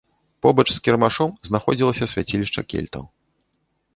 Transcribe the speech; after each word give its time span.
Побач 0.45 0.63
з 0.75 0.79
кірмашом 0.85 1.35
знаходзілася 1.49 2.09
свяцілішча 2.13 2.61
кельтаў. 2.73 3.03